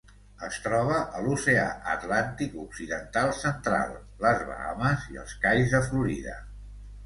Es 0.45 0.55
troba 0.61 0.95
a 1.17 1.21
l'Oceà 1.25 1.65
Atlàntic 1.97 2.57
occidental 2.65 3.35
central: 3.43 3.95
les 4.27 4.43
Bahames 4.51 5.07
i 5.15 5.23
els 5.27 5.39
cais 5.49 5.79
de 5.79 5.87
Florida. 5.89 6.39